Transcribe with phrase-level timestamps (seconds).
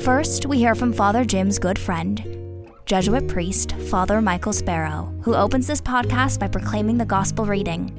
[0.00, 5.66] First, we hear from Father Jim's good friend, Jesuit priest Father Michael Sparrow, who opens
[5.66, 7.92] this podcast by proclaiming the gospel reading.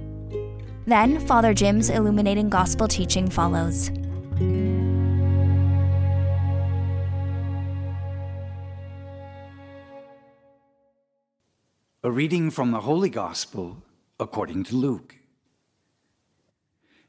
[0.88, 3.90] Then, Father Jim's illuminating gospel teaching follows.
[12.02, 13.84] A reading from the Holy Gospel
[14.22, 15.18] according to Luke.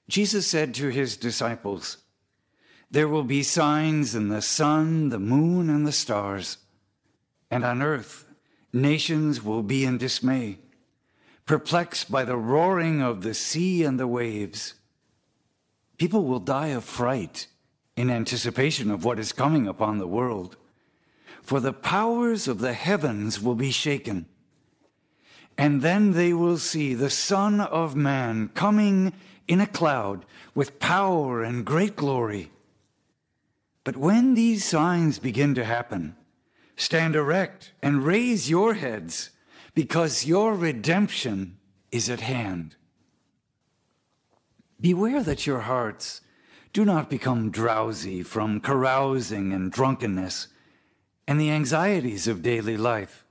[0.09, 1.99] Jesus said to his disciples,
[2.91, 6.59] There will be signs in the sun, the moon, and the stars,
[7.51, 8.25] and on earth
[8.73, 10.59] nations will be in dismay,
[11.47, 14.75] perplexed by the roaring of the sea and the waves.
[15.99, 17.47] People will die of fright
[17.97, 20.57] in anticipation of what is coming upon the world,
[21.43, 24.27] for the powers of the heavens will be shaken.
[25.59, 29.13] And then they will see the Son of Man coming
[29.47, 30.25] in a cloud
[30.55, 32.51] with power and great glory.
[33.91, 36.15] But when these signs begin to happen,
[36.77, 39.31] stand erect and raise your heads,
[39.75, 41.59] because your redemption
[41.91, 42.77] is at hand.
[44.81, 46.21] Beware that your hearts
[46.73, 50.47] do not become drowsy from carousing and drunkenness
[51.27, 53.25] and the anxieties of daily life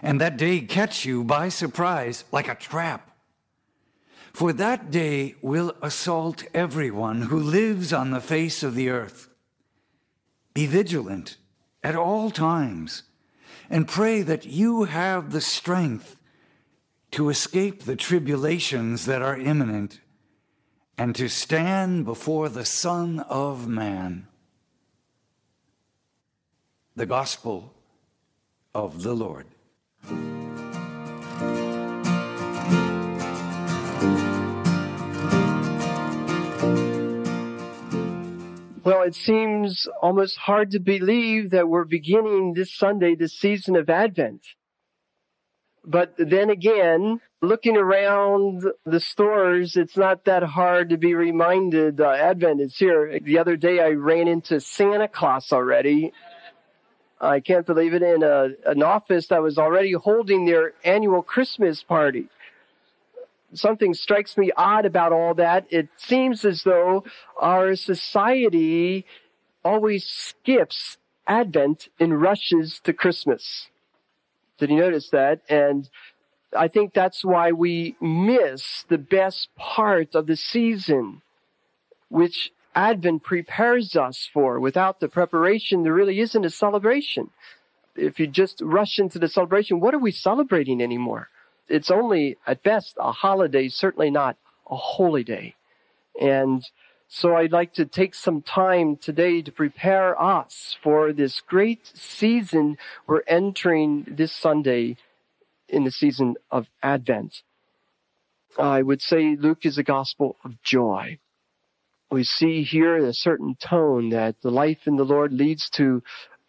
[0.00, 3.10] and that day catch you by surprise like a trap.
[4.32, 9.29] For that day will assault everyone who lives on the face of the earth.
[10.54, 11.36] Be vigilant
[11.82, 13.04] at all times
[13.68, 16.16] and pray that you have the strength
[17.12, 20.00] to escape the tribulations that are imminent
[20.98, 24.26] and to stand before the Son of Man.
[26.94, 27.72] The Gospel
[28.74, 29.46] of the Lord.
[38.82, 43.90] Well, it seems almost hard to believe that we're beginning this Sunday the season of
[43.90, 44.40] Advent.
[45.84, 52.08] But then again, looking around the stores, it's not that hard to be reminded uh,
[52.08, 53.20] Advent is here.
[53.20, 56.14] The other day I ran into Santa Claus already.
[57.20, 61.82] I can't believe it in a, an office that was already holding their annual Christmas
[61.82, 62.30] party
[63.54, 65.66] something strikes me odd about all that.
[65.70, 67.04] It seems as though
[67.38, 69.04] our society
[69.64, 70.96] always skips
[71.26, 73.68] Advent and rushes to Christmas.
[74.58, 75.40] Did you notice that?
[75.48, 75.88] And
[76.56, 81.22] I think that's why we miss the best part of the season,
[82.08, 84.58] which Advent prepares us for.
[84.58, 87.30] Without the preparation, there really isn't a celebration.
[87.94, 91.28] If you just rush into the celebration, what are we celebrating anymore?
[91.70, 94.36] It's only at best a holiday, certainly not
[94.68, 95.54] a holy day.
[96.20, 96.64] And
[97.08, 102.78] so I'd like to take some time today to prepare us for this great season
[103.06, 104.96] we're entering this Sunday
[105.68, 107.42] in the season of Advent.
[108.58, 111.18] I would say Luke is a gospel of joy.
[112.10, 116.02] We see here a certain tone that the life in the Lord leads to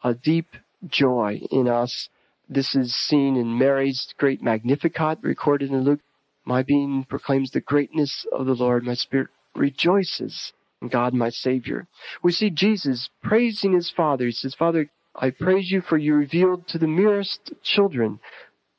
[0.03, 0.55] a deep
[0.87, 2.09] joy in us
[2.51, 6.01] this is seen in Mary's great Magnificat recorded in Luke.
[6.43, 8.83] My being proclaims the greatness of the Lord.
[8.83, 10.51] My spirit rejoices
[10.81, 11.87] in God my Savior.
[12.21, 14.25] We see Jesus praising his Father.
[14.25, 18.19] He says, Father, I praise you for you revealed to the merest children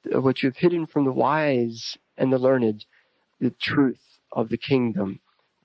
[0.04, 2.84] what you have hidden from the wise and the learned,
[3.40, 5.20] the truth of the kingdom.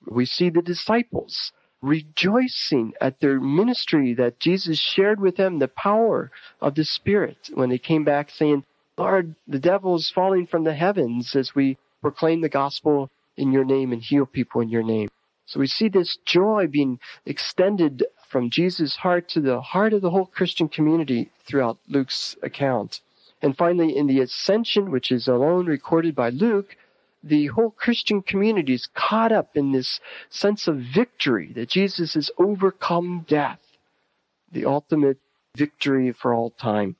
[0.06, 6.30] We see the disciples rejoicing at their ministry that Jesus shared with them the power
[6.60, 8.64] of the Spirit when they came back saying,
[8.96, 13.64] Lord, the devil is falling from the heavens as we proclaim the gospel in your
[13.64, 15.08] name and heal people in your name.
[15.46, 20.10] So we see this joy being extended from Jesus' heart to the heart of the
[20.10, 23.00] whole Christian community throughout Luke's account.
[23.40, 26.76] And finally, in the ascension, which is alone recorded by Luke,
[27.22, 32.30] the whole Christian community is caught up in this sense of victory that Jesus has
[32.38, 33.60] overcome death,
[34.50, 35.18] the ultimate
[35.56, 36.96] victory for all time.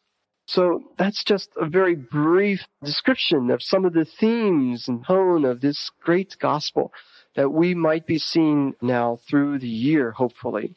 [0.47, 5.61] So that's just a very brief description of some of the themes and tone of
[5.61, 6.93] this great gospel
[7.37, 10.75] that we might be seeing now through the year, hopefully.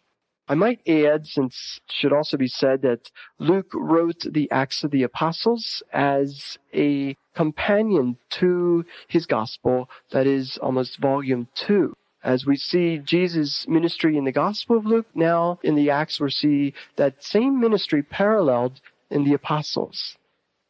[0.51, 3.09] I might add, since should also be said, that
[3.39, 10.57] Luke wrote the Acts of the Apostles as a companion to his gospel, that is
[10.57, 11.95] almost volume two.
[12.21, 16.29] As we see Jesus' ministry in the Gospel of Luke, now in the Acts we
[16.29, 20.17] see that same ministry paralleled in the Apostles.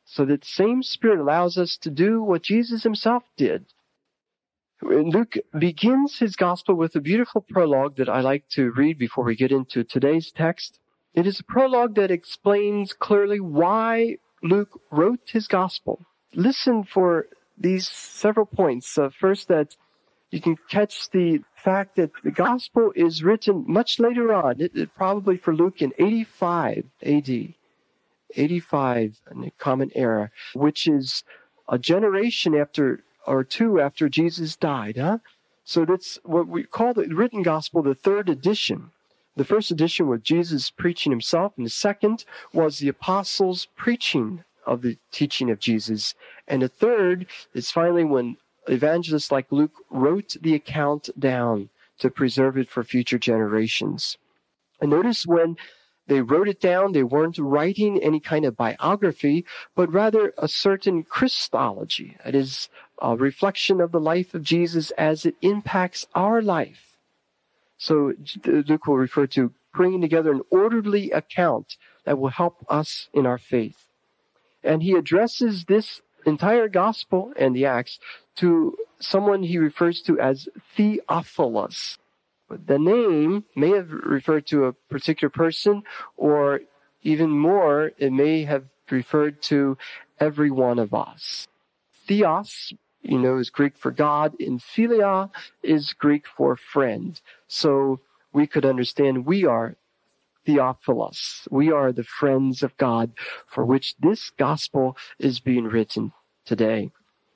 [0.05, 3.65] So that same Spirit allows us to do what Jesus himself did
[4.81, 9.35] Luke begins his gospel with a beautiful prologue that I like to read before we
[9.35, 10.79] get into today's text.
[11.13, 16.05] It is a prologue that explains clearly why Luke wrote his gospel.
[16.33, 18.97] Listen for these several points.
[18.97, 19.75] Uh, first, that
[20.31, 24.95] you can catch the fact that the gospel is written much later on, it, it
[24.95, 27.53] probably for Luke in 85 AD.
[28.33, 31.23] 85 in the common era, which is
[31.67, 35.19] a generation after or two after Jesus died, huh?
[35.63, 38.91] So that's what we call the written gospel the third edition.
[39.35, 44.81] The first edition was Jesus preaching himself, and the second was the apostles preaching of
[44.81, 46.13] the teaching of Jesus.
[46.47, 48.37] And the third is finally when
[48.67, 51.69] evangelists like Luke wrote the account down
[51.99, 54.17] to preserve it for future generations.
[54.81, 55.57] And notice when
[56.07, 56.91] they wrote it down.
[56.91, 59.45] They weren't writing any kind of biography,
[59.75, 62.17] but rather a certain Christology.
[62.25, 62.67] That is
[63.01, 66.97] a reflection of the life of Jesus as it impacts our life.
[67.77, 68.13] So
[68.45, 73.37] Luke will refer to bringing together an orderly account that will help us in our
[73.37, 73.87] faith.
[74.63, 77.99] And he addresses this entire gospel and the Acts
[78.35, 81.97] to someone he refers to as Theophilus.
[82.49, 85.83] The name may have referred to a particular person,
[86.17, 86.61] or
[87.01, 89.77] even more, it may have referred to
[90.19, 91.47] every one of us.
[92.07, 95.29] Theos, you know, is Greek for God, and philia
[95.63, 97.19] is Greek for friend.
[97.47, 97.99] So
[98.33, 99.75] we could understand we are
[100.45, 101.47] Theophilus.
[101.51, 103.11] We are the friends of God
[103.47, 106.13] for which this gospel is being written
[106.45, 106.91] today.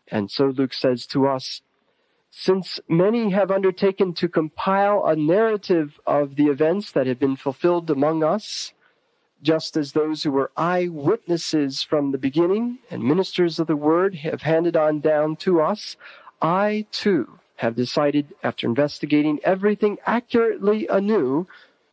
[0.07, 1.61] And so Luke says to us,
[2.31, 7.89] since many have undertaken to compile a narrative of the events that have been fulfilled
[7.89, 8.73] among us,
[9.41, 14.41] just as those who were eyewitnesses from the beginning and ministers of the word have
[14.41, 15.97] handed on down to us,
[16.41, 21.47] I too have decided, after investigating everything accurately anew,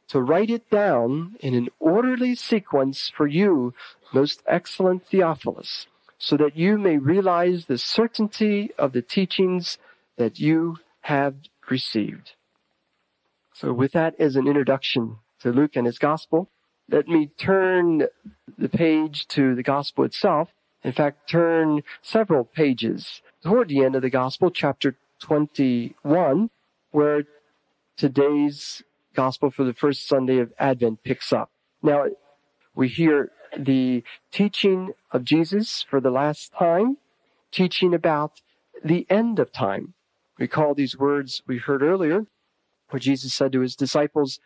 [0.09, 3.73] to write it down in an orderly sequence for you,
[4.13, 5.87] most excellent Theophilus,
[6.19, 9.79] so that you may realize the certainty of the teachings
[10.17, 11.35] that you have
[11.71, 12.33] received.
[13.55, 16.51] So with that as an introduction to Luke and his gospel,
[16.91, 18.07] let me turn
[18.59, 20.53] the page to the gospel itself.
[20.85, 26.51] In fact, turn several pages toward the end of the gospel, chapter 21,
[26.91, 27.25] where
[27.97, 28.83] today's
[29.15, 31.51] gospel for the first Sunday of Advent picks up.
[31.83, 32.07] Now,
[32.75, 34.03] we hear the
[34.33, 36.97] teaching of Jesus for the last time,
[37.51, 38.41] teaching about
[38.85, 39.95] the end of time.
[40.39, 42.27] Recall these words we heard earlier,
[42.91, 44.41] where Jesus said to his disciples,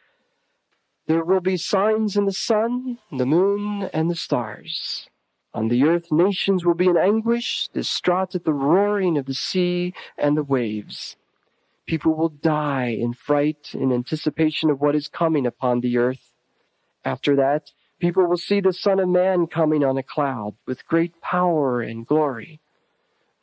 [1.07, 5.09] There will be signs in the sun, the moon, and the stars.
[5.55, 9.95] On the earth, nations will be in anguish, distraught at the roaring of the sea
[10.19, 11.17] and the waves.
[11.87, 16.33] People will die in fright in anticipation of what is coming upon the earth.
[17.05, 21.21] After that, people will see the Son of Man coming on a cloud with great
[21.21, 22.61] power and glory.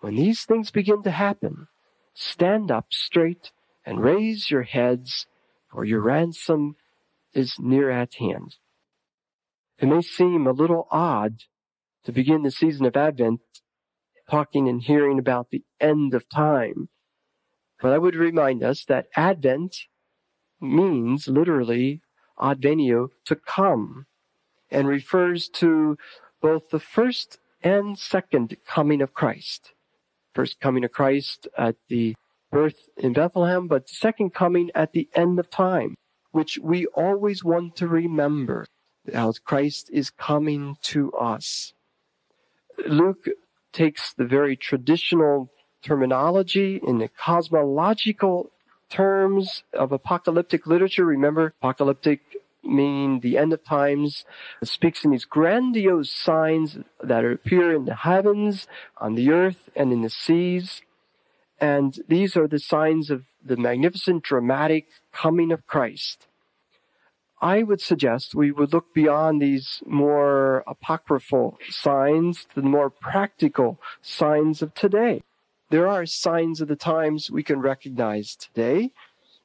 [0.01, 1.67] When these things begin to happen,
[2.13, 3.51] Stand up straight
[3.85, 5.25] and raise your heads,
[5.69, 6.75] for your ransom
[7.33, 8.55] is near at hand.
[9.79, 11.43] It may seem a little odd
[12.05, 13.41] to begin the season of Advent
[14.29, 16.89] talking and hearing about the end of time,
[17.81, 19.75] but I would remind us that Advent
[20.61, 22.01] means literally
[22.39, 24.05] advenio, to come,
[24.71, 25.97] and refers to
[26.41, 29.73] both the first and second coming of Christ
[30.33, 32.15] first coming of Christ at the
[32.51, 35.95] birth in Bethlehem, but second coming at the end of time,
[36.33, 38.65] which we always want to remember
[39.13, 41.73] how Christ is coming to us.
[42.85, 43.25] Luke
[43.71, 45.49] takes the very traditional
[45.81, 48.51] terminology in the cosmological
[48.89, 51.05] terms of apocalyptic literature.
[51.05, 52.21] Remember, apocalyptic
[52.63, 54.25] meaning the end of times,
[54.63, 60.01] speaks in these grandiose signs that appear in the heavens, on the earth, and in
[60.01, 60.81] the seas.
[61.59, 66.27] And these are the signs of the magnificent, dramatic coming of Christ.
[67.41, 73.81] I would suggest we would look beyond these more apocryphal signs to the more practical
[74.01, 75.23] signs of today.
[75.69, 78.91] There are signs of the times we can recognize today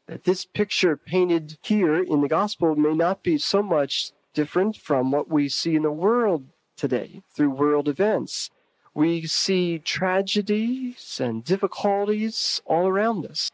[0.06, 5.10] that this picture painted here in the gospel may not be so much different from
[5.10, 8.50] what we see in the world today through world events.
[8.94, 13.50] We see tragedies and difficulties all around us.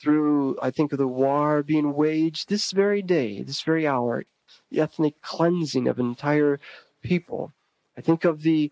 [0.00, 4.24] Through, I think of the war being waged this very day, this very hour,
[4.70, 6.60] the ethnic cleansing of entire
[7.02, 7.52] people.
[7.96, 8.70] I think of the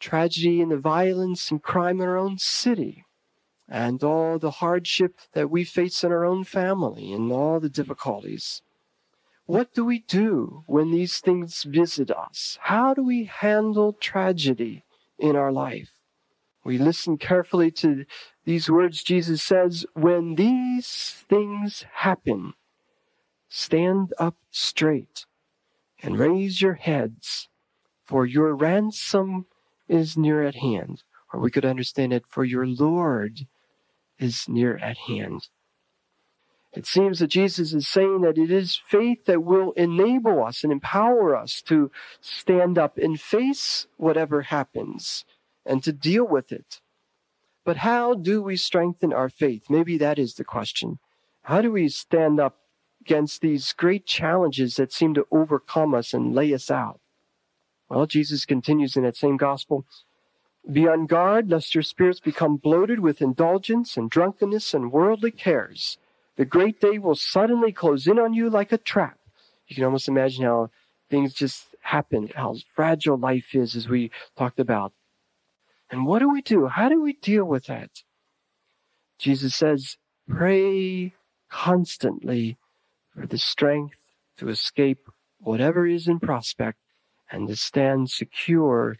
[0.00, 3.04] tragedy and the violence and crime in our own city
[3.68, 8.62] and all the hardship that we face in our own family and all the difficulties.
[9.46, 12.58] What do we do when these things visit us?
[12.62, 14.84] How do we handle tragedy
[15.18, 15.90] in our life?
[16.64, 18.06] We listen carefully to
[18.46, 22.54] these words Jesus says, When these things happen,
[23.48, 25.26] stand up straight
[26.02, 27.48] and raise your heads,
[28.04, 29.46] for your ransom
[29.88, 31.02] is near at hand.
[31.32, 33.40] Or we could understand it, for your Lord
[34.18, 35.48] is near at hand.
[36.72, 40.72] It seems that Jesus is saying that it is faith that will enable us and
[40.72, 41.90] empower us to
[42.20, 45.24] stand up and face whatever happens
[45.66, 46.80] and to deal with it.
[47.64, 49.70] But how do we strengthen our faith?
[49.70, 50.98] Maybe that is the question.
[51.42, 52.58] How do we stand up
[53.00, 57.00] against these great challenges that seem to overcome us and lay us out?
[57.88, 59.86] Well, Jesus continues in that same gospel.
[60.70, 65.98] Be on guard lest your spirits become bloated with indulgence and drunkenness and worldly cares
[66.36, 69.18] the great day will suddenly close in on you like a trap.
[69.68, 70.70] You can almost imagine how
[71.10, 74.92] things just happen, how fragile life is, as we talked about.
[75.94, 76.66] And what do we do?
[76.66, 78.02] How do we deal with that?
[79.16, 79.96] Jesus says,
[80.28, 81.14] pray
[81.48, 82.58] constantly
[83.14, 83.94] for the strength
[84.38, 85.08] to escape
[85.38, 86.80] whatever is in prospect
[87.30, 88.96] and to stand secure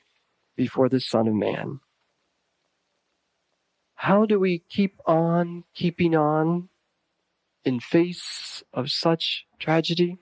[0.55, 1.81] before the Son of Man.
[3.97, 6.69] How do we keep on keeping on
[7.65, 10.19] in face of such tragedy?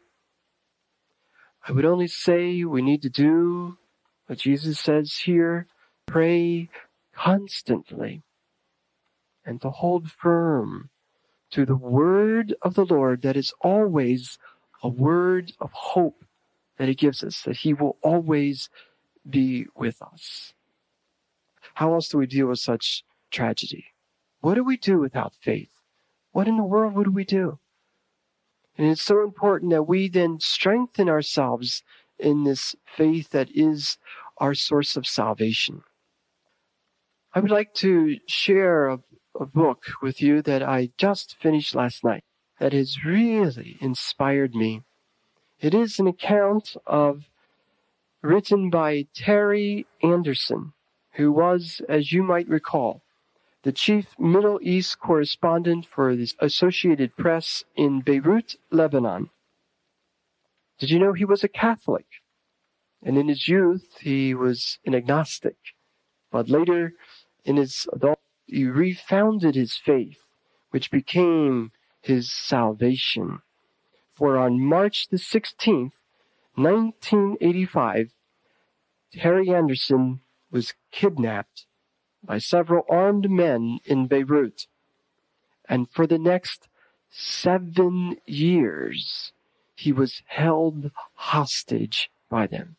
[1.69, 3.77] I would only say we need to do
[4.27, 5.67] what Jesus says here
[6.07, 6.69] pray
[7.15, 8.23] constantly
[9.45, 10.91] and to hold firm
[11.51, 14.39] to the word of the Lord that is always
[14.83, 16.25] a word of hope
[16.79, 18.71] that He gives us, that He will always
[19.29, 20.55] be with us.
[21.75, 23.87] How else do we deal with such tragedy?
[24.41, 25.73] What do we do without faith?
[26.33, 27.59] what in the world would we do?
[28.77, 31.83] And it's so important that we then strengthen ourselves
[32.19, 33.99] in this faith that is
[34.39, 35.83] our source of salvation.
[37.35, 38.99] I would like to share a,
[39.41, 42.25] a, book with you that I just finished last night
[42.61, 44.83] that has really inspired me.
[45.59, 47.31] It is an account of
[48.21, 50.75] written by Terry Anderson,
[51.15, 53.03] who was, as you might recall,
[53.63, 59.31] the chief Middle East correspondent for the Associated Press in Beirut, Lebanon.
[60.79, 62.07] Did you know he was a Catholic?
[63.03, 65.57] And in his youth, he was an agnostic.
[66.33, 66.95] But later,
[67.45, 70.27] in his adult, he refounded his faith,
[70.71, 73.41] which became his salvation.
[74.13, 75.93] For on March the 16th,
[76.55, 78.13] 1985,
[79.13, 80.21] Terry Anderson
[80.51, 81.67] was kidnapped
[82.23, 84.67] by several armed men in Beirut.
[85.69, 86.69] And for the next
[87.11, 89.33] seven years,
[89.75, 92.77] he was held hostage by them.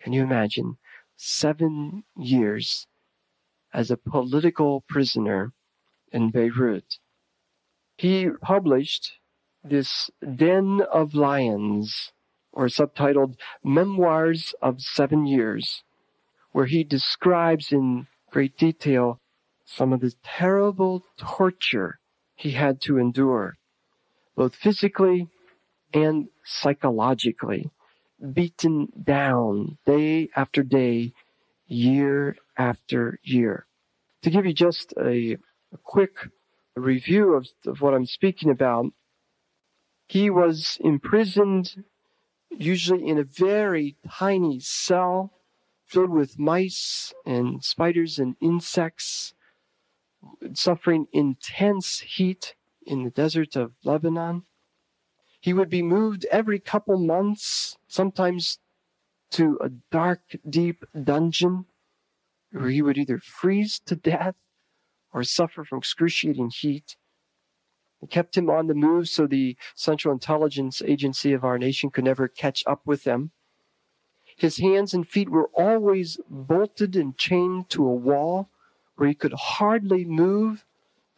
[0.00, 0.78] Can you imagine?
[1.16, 2.86] Seven years
[3.72, 5.52] as a political prisoner
[6.12, 6.98] in Beirut.
[7.96, 9.12] He published
[9.62, 12.12] this Den of Lions,
[12.52, 15.82] or subtitled Memoirs of Seven Years
[16.52, 19.20] where he describes in great detail
[19.64, 22.00] some of the terrible torture
[22.34, 23.56] he had to endure,
[24.36, 25.28] both physically
[25.92, 27.70] and psychologically,
[28.32, 31.12] beaten down day after day,
[31.70, 33.66] year after year.
[34.22, 35.38] To give you just a,
[35.72, 36.28] a quick
[36.76, 38.86] review of, of what I'm speaking about,
[40.06, 41.84] he was imprisoned
[42.50, 45.32] usually in a very tiny cell
[45.86, 49.34] filled with mice and spiders and insects,
[50.52, 54.42] suffering intense heat in the desert of Lebanon.
[55.40, 58.58] He would be moved every couple months, sometimes
[59.32, 61.66] to a dark, deep dungeon
[62.52, 64.34] where he would either freeze to death
[65.12, 66.96] or suffer from excruciating heat.
[68.02, 72.04] It kept him on the move so the Central Intelligence Agency of our nation could
[72.04, 73.32] never catch up with them.
[74.36, 78.48] His hands and feet were always bolted and chained to a wall
[78.96, 80.64] where he could hardly move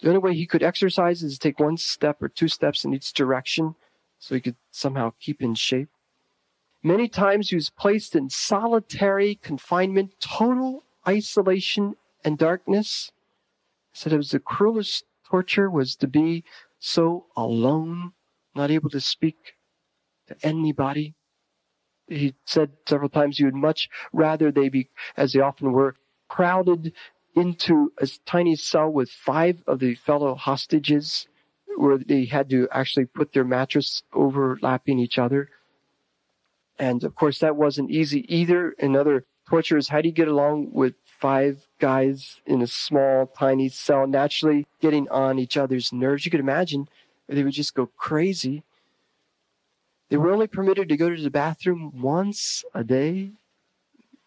[0.00, 2.92] The only way he could exercise is to take one step or two steps in
[2.92, 3.76] each direction
[4.18, 5.90] so he could somehow keep in shape.
[6.82, 13.12] Many times he was placed in solitary confinement, total isolation and darkness.
[13.92, 16.44] He said it was the cruelest torture was to be
[16.80, 18.12] so alone,
[18.54, 19.54] not able to speak
[20.26, 21.14] to anybody.
[22.08, 25.94] He said several times he would much rather they be, as they often were,
[26.28, 26.92] crowded
[27.36, 31.28] into a tiny cell with five of the fellow hostages
[31.76, 35.48] where they had to actually put their mattress overlapping each other.
[36.82, 38.74] And of course, that wasn't easy either.
[38.76, 43.68] Another torture is how do you get along with five guys in a small, tiny
[43.68, 46.24] cell, naturally getting on each other's nerves?
[46.24, 46.88] You could imagine
[47.28, 48.64] they would just go crazy.
[50.10, 53.30] They were only permitted to go to the bathroom once a day,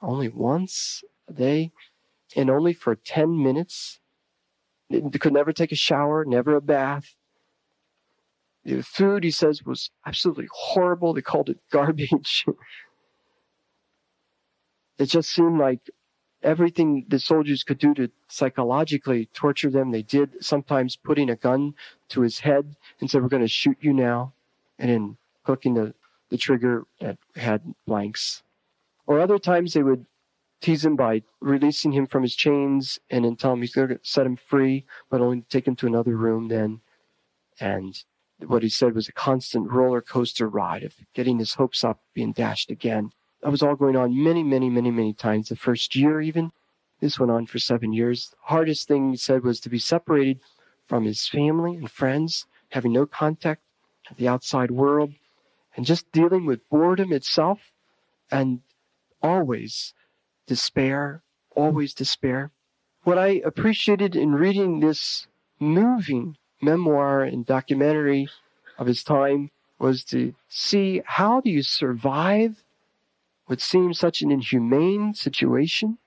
[0.02, 1.74] only once a day
[2.38, 4.00] and only for 10 minutes.
[4.90, 7.16] They could never take a shower, never a bath.
[8.66, 11.14] The food, he says, was absolutely horrible.
[11.14, 12.46] They called it garbage.
[14.98, 15.82] it just seemed like
[16.46, 21.74] everything the soldiers could do to psychologically torture them, they did, sometimes putting a gun
[22.10, 24.34] to his head and said, We're going to shoot you now.
[24.80, 25.94] And then hooking the,
[26.30, 28.44] the trigger that had blanks.
[29.08, 30.06] Or other times they would
[30.62, 34.00] tease him by releasing him from his chains and then tell him he's going to
[34.02, 36.82] set him free, but only take him to another room then.
[37.60, 37.96] And
[38.40, 42.34] what he said was a constant roller coaster ride of getting his hopes up, being
[42.34, 43.12] dashed again.
[43.42, 45.50] That was all going on many, many, many, many times.
[45.50, 46.52] The first year, even.
[47.00, 48.30] This went on for seven years.
[48.30, 50.40] The hardest thing he said was to be separated
[50.86, 53.62] from his family and friends, having no contact
[54.10, 55.14] with the outside world,
[55.76, 57.72] and just dealing with boredom itself,
[58.32, 58.62] and
[59.22, 59.94] always
[60.48, 61.22] despair,
[61.56, 62.52] always despair.
[63.04, 65.28] What I appreciated in reading this
[65.60, 68.28] moving memoir and documentary
[68.78, 72.64] of his time was to see how do you survive
[73.46, 75.98] what seems such an inhumane situation.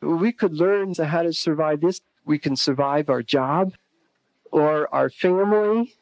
[0.00, 2.00] We could learn how to survive this.
[2.24, 3.74] We can survive our job
[4.52, 5.94] or our family.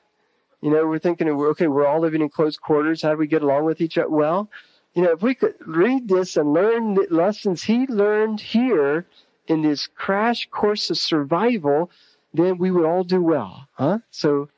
[0.60, 3.02] You know, we're thinking, okay, we're all living in close quarters.
[3.02, 4.10] How do we get along with each other?
[4.10, 4.50] Well,
[4.94, 9.06] you know, if we could read this and learn the lessons he learned here
[9.46, 11.90] in this crash course of survival,
[12.32, 13.98] then we would all do well, huh?
[14.10, 14.48] So,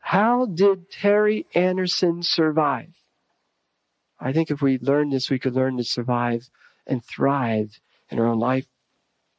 [0.00, 2.94] how did Terry Anderson survive?
[4.20, 6.48] I think if we learn this, we could learn to survive
[6.86, 8.66] and thrive in our own life.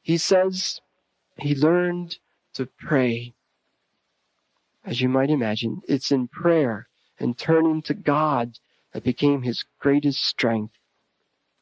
[0.01, 0.81] He says
[1.37, 2.17] he learned
[2.53, 3.33] to pray.
[4.83, 6.87] As you might imagine, it's in prayer
[7.19, 8.59] and turning to God
[8.93, 10.79] that became his greatest strength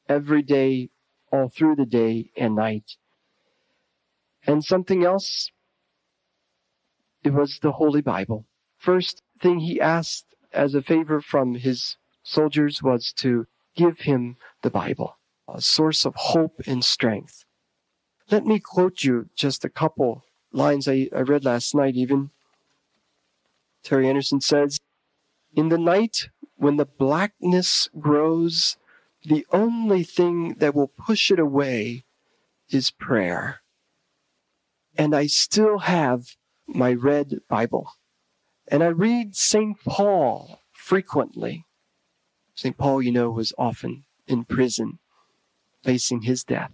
[0.08, 0.89] every day,
[1.32, 2.97] all through the day and night.
[4.45, 5.51] And something else,
[7.26, 8.46] it was the Holy Bible.
[8.78, 14.70] First thing he asked as a favor from his soldiers was to give him the
[14.70, 17.44] Bible, a source of hope and strength.
[18.30, 22.30] Let me quote you just a couple lines I, I read last night even.
[23.84, 24.80] Terry Anderson says,
[25.56, 28.78] In the night when the blackness grows,
[29.24, 32.06] the only thing that will push it away
[32.70, 33.62] is prayer.
[34.98, 36.36] And I still have
[36.67, 37.91] my red Bible.
[38.67, 39.78] And I read St.
[39.86, 41.65] Paul frequently.
[42.56, 42.78] St.
[42.78, 44.99] Paul, you know, was often in prison
[45.84, 46.71] facing his death.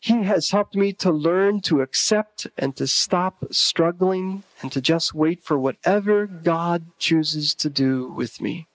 [0.00, 5.14] He has helped me to learn to accept and to stop struggling and to just
[5.14, 8.66] wait for whatever God chooses to do with me.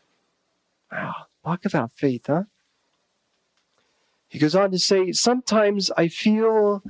[0.90, 2.44] Wow, talk about faith, huh?
[4.30, 6.82] He goes on to say, Sometimes I feel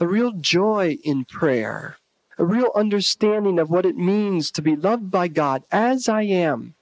[0.00, 1.98] a real joy in prayer,
[2.38, 6.74] a real understanding of what it means to be loved by God as I am.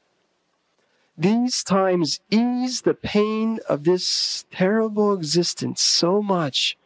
[1.16, 6.76] These times ease the pain of this terrible existence so much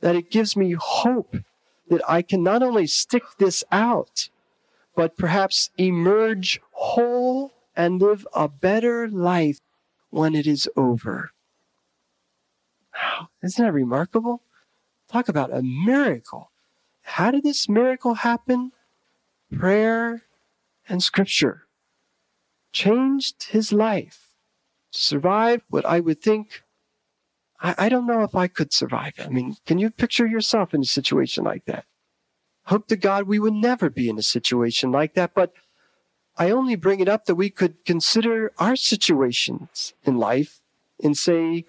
[0.00, 1.36] that it gives me hope
[1.88, 4.28] that I can not only stick this out,
[4.96, 9.60] but perhaps emerge whole and live a better life
[10.10, 11.30] when it is over.
[12.94, 14.42] Wow, isn't that remarkable?
[15.08, 16.50] Talk about a miracle.
[17.14, 18.72] How did this miracle happen?
[19.52, 20.22] Prayer
[20.88, 21.66] and scripture
[22.72, 24.28] changed his life
[24.92, 26.62] to survive what I would think
[27.60, 29.14] I, I don't know if I could survive.
[29.18, 31.84] I mean, can you picture yourself in a situation like that?
[32.64, 35.52] Hope to God we would never be in a situation like that, but
[36.36, 40.60] I only bring it up that we could consider our situations in life
[41.02, 41.64] and say,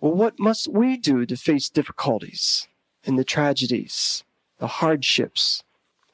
[0.00, 2.68] well, what must we do to face difficulties
[3.04, 4.24] and the tragedies,
[4.58, 5.62] the hardships,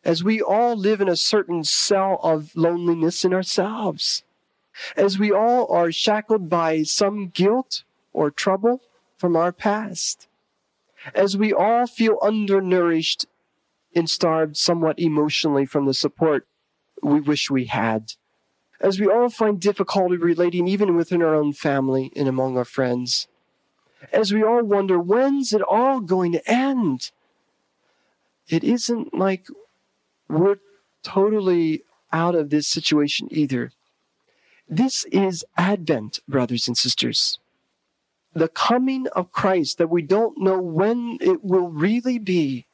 [0.05, 4.25] as we all live in a certain cell of loneliness in ourselves,
[4.97, 8.81] as we all are shackled by some guilt or trouble
[9.17, 10.27] from our past,
[11.15, 13.27] as we all feel undernourished
[13.95, 16.47] and starved somewhat emotionally from the support
[17.03, 18.15] we wish we had,
[18.81, 23.29] as we all find difficulty relating even within our own family and among our friends,
[24.13, 27.13] as we all wonder, when's it all going to end?
[28.49, 29.47] It isn't like
[30.29, 30.59] we're
[31.03, 33.73] totally out of this situation either.
[34.69, 37.39] This is Advent, brothers and sisters.
[38.35, 42.67] The coming of Christ that we don't know when it will really be,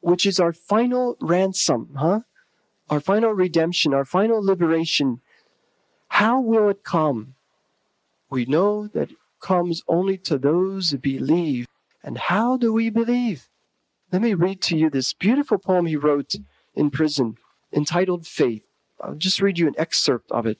[0.00, 2.20] which is our final ransom, huh?
[2.90, 5.20] Our final redemption, our final liberation.
[6.08, 7.34] How will it come?
[8.30, 11.66] We know that it comes only to those who believe.
[12.02, 13.47] And how do we believe?
[14.10, 16.34] Let me read to you this beautiful poem he wrote
[16.74, 17.36] in prison
[17.72, 18.62] entitled Faith.
[19.00, 20.58] I'll just read you an excerpt of it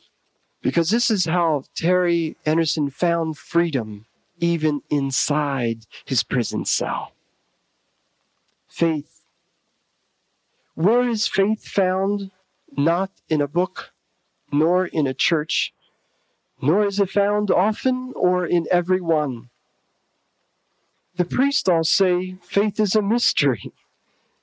[0.61, 4.05] because this is how Terry Anderson found freedom
[4.39, 7.13] even inside his prison cell.
[8.69, 9.23] Faith.
[10.75, 12.31] Where is faith found?
[12.77, 13.93] Not in a book,
[14.53, 15.73] nor in a church,
[16.61, 19.49] nor is it found often or in every one.
[21.19, 23.73] The priests all say faith is a mystery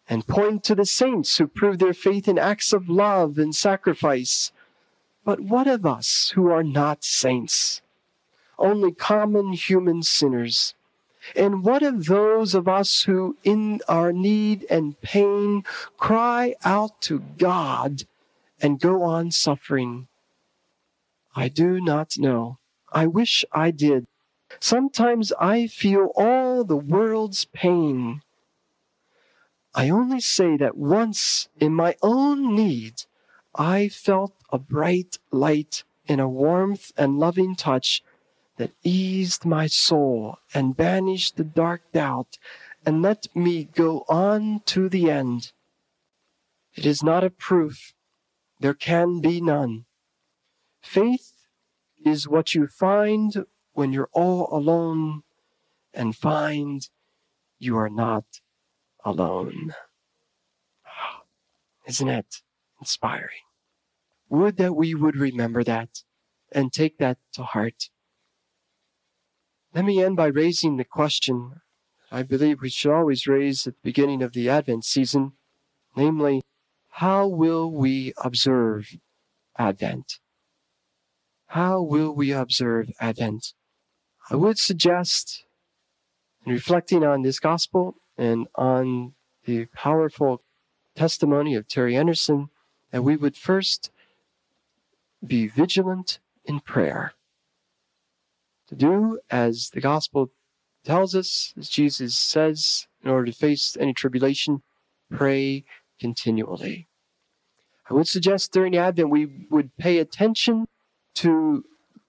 [0.09, 4.51] and point to the saints who prove their faith in acts of love and sacrifice.
[5.23, 7.81] But what of us who are not saints?
[8.59, 10.75] Only common human sinners.
[11.33, 15.63] And what of those of us who, in our need and pain,
[15.97, 18.03] cry out to God
[18.61, 20.07] and go on suffering?
[21.37, 22.57] I do not know.
[22.91, 24.07] I wish I did.
[24.59, 28.21] Sometimes I feel all the world's pain
[29.77, 33.03] I only say that once in my own need,
[33.53, 38.01] I felt a bright light in a warmth and loving touch
[38.55, 42.37] that eased my soul and banished the dark doubt
[42.85, 45.51] and let me go on to the end.
[46.73, 47.93] It is not a proof.
[48.61, 49.85] There can be none.
[50.81, 51.33] Faith
[52.05, 55.21] is what you find when you're all alone
[55.93, 56.89] and find
[57.59, 58.25] you are not
[59.05, 59.73] alone.
[61.87, 62.41] Isn't it
[62.79, 63.45] inspiring?
[64.29, 66.03] Would that we would remember that
[66.51, 67.89] and take that to heart.
[69.73, 71.61] Let me end by raising the question
[72.11, 75.33] I believe we should always raise at the beginning of the Advent season,
[75.97, 76.43] namely,
[76.91, 78.95] how will we observe
[79.57, 80.19] Advent?
[81.47, 83.53] How will we observe Advent?
[84.29, 85.43] I would suggest,
[86.45, 89.13] in reflecting on this gospel, and on
[89.45, 90.41] the powerful
[90.95, 92.49] testimony of Terry Anderson
[92.91, 93.91] that we would first
[95.25, 97.13] be vigilant in prayer.
[98.69, 100.31] To do as the gospel
[100.83, 104.63] tells us, as Jesus says, in order to face any tribulation,
[105.11, 105.65] pray
[105.99, 106.87] continually.
[107.89, 110.65] I would suggest during Advent we would pay attention
[111.15, 111.63] to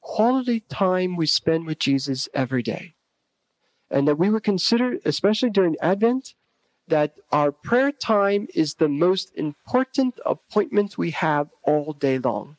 [0.07, 2.95] quality time we spend with Jesus every day
[3.91, 6.35] and that we would consider, especially during Advent,
[6.87, 12.55] that our prayer time is the most important appointment we have all day long.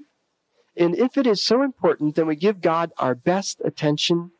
[0.75, 4.31] And if it is so important, then we give God our best attention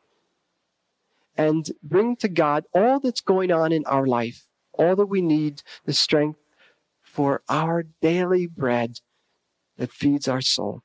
[1.34, 5.62] and bring to God all that's going on in our life, all that we need,
[5.86, 6.40] the strength
[7.00, 9.00] for our daily bread
[9.78, 10.82] that feeds our soul.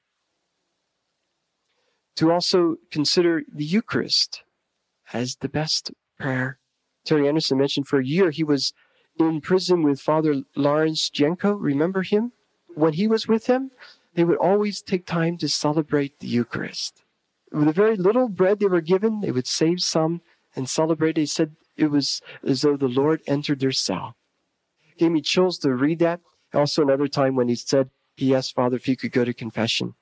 [2.17, 4.43] To also consider the Eucharist
[5.13, 6.59] as the best prayer.
[7.05, 8.73] Terry Anderson mentioned for a year he was
[9.19, 11.55] in prison with Father Lawrence Jenco.
[11.59, 12.31] Remember him?
[12.75, 13.71] When he was with him,
[14.15, 17.03] they would always take time to celebrate the Eucharist.
[17.51, 20.21] With a very little bread they were given, they would save some
[20.55, 21.17] and celebrate.
[21.17, 24.15] He said it was as though the Lord entered their cell.
[24.83, 26.21] It gave me chills to read that.
[26.53, 29.95] Also, another time when he said he asked Father if he could go to confession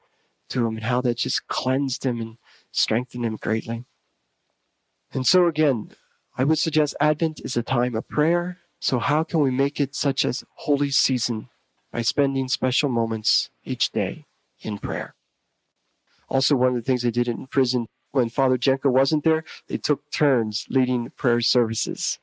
[0.51, 2.37] to him and how that just cleansed him and
[2.71, 3.85] strengthened him greatly.
[5.13, 5.91] And so again,
[6.37, 8.59] I would suggest Advent is a time of prayer.
[8.79, 11.49] So how can we make it such a holy season?
[11.91, 14.25] By spending special moments each day
[14.61, 15.13] in prayer.
[16.29, 19.77] Also, one of the things they did in prison when Father Jenco wasn't there, they
[19.77, 22.19] took turns leading prayer services.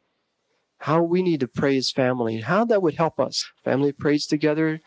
[0.81, 3.51] How we need to pray as family and how that would help us.
[3.63, 4.81] Family prays together,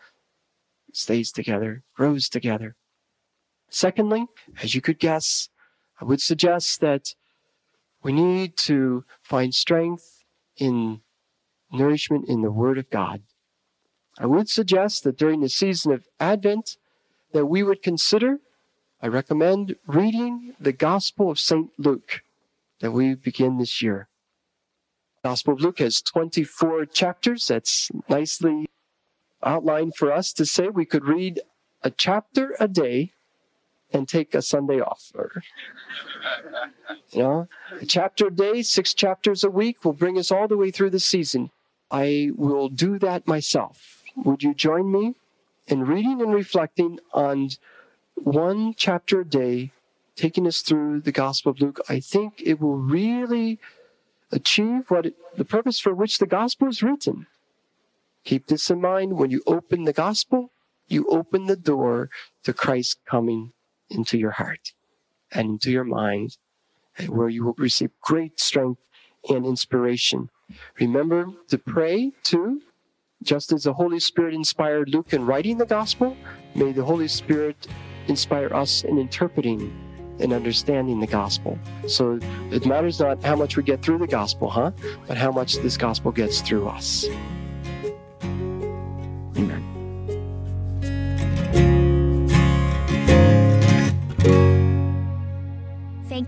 [0.92, 2.74] stays together, grows together.
[3.72, 4.26] Secondly,
[4.62, 5.48] as you could guess,
[5.98, 7.14] I would suggest that
[8.02, 10.24] we need to find strength
[10.58, 11.00] in
[11.72, 13.22] nourishment in the Word of God.
[14.18, 16.76] I would suggest that during the season of Advent
[17.32, 18.40] that we would consider,
[19.00, 21.70] I recommend reading the Gospel of St.
[21.78, 22.22] Luke
[22.80, 24.08] that we begin this year.
[25.24, 27.46] Gospel of Luke has 24 chapters.
[27.46, 28.66] That's nicely
[29.42, 31.40] outlined for us to say we could read
[31.82, 33.12] a chapter a day
[33.92, 35.12] and take a Sunday off.
[35.14, 35.42] Or,
[37.10, 37.48] you know,
[37.80, 40.90] a chapter a day, six chapters a week will bring us all the way through
[40.90, 41.50] the season.
[41.90, 44.02] I will do that myself.
[44.16, 45.14] Would you join me
[45.66, 47.50] in reading and reflecting on
[48.14, 49.72] one chapter a day,
[50.16, 51.80] taking us through the Gospel of Luke?
[51.88, 53.58] I think it will really
[54.30, 57.26] achieve what it, the purpose for which the Gospel is written.
[58.24, 60.50] Keep this in mind when you open the Gospel,
[60.88, 62.08] you open the door
[62.44, 63.52] to Christ coming
[63.92, 64.72] into your heart
[65.30, 66.36] and into your mind,
[67.08, 68.80] where you will receive great strength
[69.28, 70.30] and inspiration.
[70.80, 72.60] Remember to pray too,
[73.22, 76.16] just as the Holy Spirit inspired Luke in writing the gospel,
[76.54, 77.68] may the Holy Spirit
[78.08, 79.72] inspire us in interpreting
[80.20, 81.58] and understanding the gospel.
[81.86, 82.18] So
[82.50, 84.72] it matters not how much we get through the gospel, huh?
[85.06, 87.06] But how much this gospel gets through us.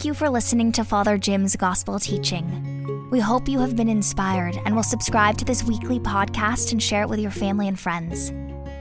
[0.05, 3.09] Thank you for listening to Father Jim's gospel teaching.
[3.11, 7.05] We hope you have been inspired and will subscribe to this weekly podcast and share
[7.05, 8.31] it with your family and friends.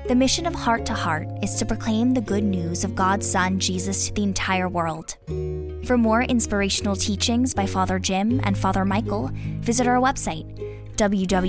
[0.10, 3.58] The mission of Heart to Heart is to proclaim the good news of God's Son,
[3.58, 5.16] Jesus, to the entire world.
[5.86, 9.32] For more inspirational teachings by Father Jim and Father Michael,
[9.62, 10.44] visit our website,
[10.98, 11.42] www.htoh.us.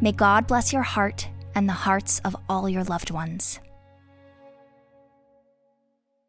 [0.00, 3.60] May God bless your heart and the hearts of all your loved ones.